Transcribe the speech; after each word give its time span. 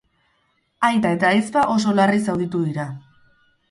Aita 0.87 1.13
eta 1.17 1.29
ahizpa 1.33 1.67
oso 1.77 1.97
larri 2.01 2.25
zauritu 2.29 2.67
dira. 2.69 2.93